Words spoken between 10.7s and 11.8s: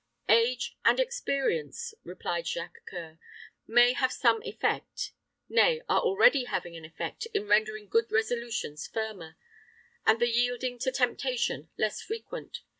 to temptation